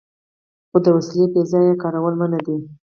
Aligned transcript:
خو 0.69 0.77
د 0.85 0.87
وسلې 0.97 1.25
بې 1.33 1.41
ځایه 1.51 1.73
کارول 1.83 2.13
منع 2.21 2.39
دي. 2.45 2.57